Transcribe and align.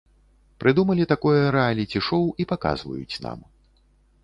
Прыдумалі 0.61 1.05
такое 1.13 1.41
рэаліці-шоў 1.57 2.23
і 2.41 2.49
паказваюць 2.55 3.21
нам. 3.29 3.39